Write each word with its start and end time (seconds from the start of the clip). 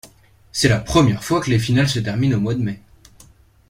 C'est 0.51 0.67
la 0.67 0.79
première 0.79 1.23
fois 1.23 1.39
que 1.41 1.51
les 1.51 1.59
finales 1.59 1.87
se 1.87 1.99
terminent 1.99 2.37
au 2.37 2.39
mois 2.39 2.55
de 2.55 2.63
mai. 2.63 2.81